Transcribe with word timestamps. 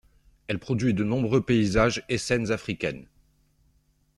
Elle 0.47 0.57
produit 0.57 0.95
de 0.95 1.03
nombreux 1.03 1.45
paysages 1.45 2.01
et 2.09 2.17
scènes 2.17 2.49
africaines. 2.51 3.05